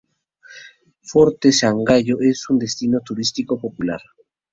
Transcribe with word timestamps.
Forte 1.03 1.51
Sangallo 1.51 2.17
es 2.21 2.49
un 2.49 2.57
destino 2.57 3.01
turístico 3.01 3.59
popular. 3.59 4.01